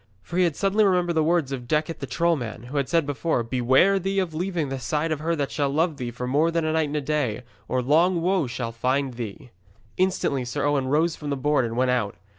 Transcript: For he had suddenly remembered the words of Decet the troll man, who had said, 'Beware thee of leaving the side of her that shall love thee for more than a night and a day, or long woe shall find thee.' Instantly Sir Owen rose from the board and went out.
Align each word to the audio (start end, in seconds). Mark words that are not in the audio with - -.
For 0.23 0.37
he 0.37 0.45
had 0.45 0.55
suddenly 0.55 0.83
remembered 0.83 1.13
the 1.13 1.23
words 1.23 1.51
of 1.51 1.67
Decet 1.67 1.99
the 1.99 2.07
troll 2.07 2.35
man, 2.35 2.63
who 2.63 2.77
had 2.77 2.89
said, 2.89 3.05
'Beware 3.51 3.99
thee 3.99 4.17
of 4.17 4.33
leaving 4.33 4.69
the 4.69 4.79
side 4.79 5.11
of 5.11 5.19
her 5.19 5.35
that 5.35 5.51
shall 5.51 5.69
love 5.69 5.97
thee 5.97 6.09
for 6.09 6.25
more 6.25 6.49
than 6.49 6.65
a 6.65 6.73
night 6.73 6.87
and 6.87 6.97
a 6.97 7.01
day, 7.01 7.43
or 7.67 7.83
long 7.83 8.19
woe 8.23 8.47
shall 8.47 8.71
find 8.71 9.13
thee.' 9.13 9.51
Instantly 9.97 10.43
Sir 10.43 10.65
Owen 10.65 10.87
rose 10.87 11.15
from 11.15 11.29
the 11.29 11.37
board 11.37 11.65
and 11.65 11.77
went 11.77 11.91
out. 11.91 12.15